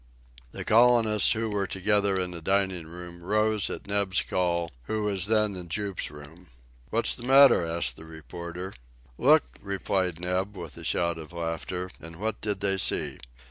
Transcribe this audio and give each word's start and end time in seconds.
The 0.51 0.63
colonists, 0.65 1.33
who 1.33 1.51
were 1.51 1.67
together 1.67 2.19
in 2.19 2.31
the 2.31 2.41
dining 2.41 2.87
room, 2.87 3.21
rose 3.21 3.69
at 3.69 3.85
Neb's 3.85 4.23
call, 4.23 4.71
who 4.85 5.03
was 5.03 5.27
then 5.27 5.55
in 5.55 5.69
Jup's 5.69 6.09
room. 6.09 6.47
"What's 6.89 7.13
the 7.13 7.21
matter?" 7.21 7.63
asked 7.63 7.97
the 7.97 8.05
reporter. 8.05 8.73
"Look," 9.19 9.43
replied 9.61 10.19
Neb, 10.19 10.57
with 10.57 10.75
a 10.75 10.83
shout 10.83 11.19
of 11.19 11.31
laughter. 11.33 11.91
And 11.99 12.15
what 12.15 12.41
did 12.41 12.61
they 12.61 12.79
see? 12.79 13.19